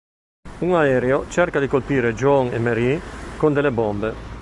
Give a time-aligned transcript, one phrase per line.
[0.61, 2.99] Un aereo cerca di colpire John e Marie
[3.37, 4.39] con delle bombe.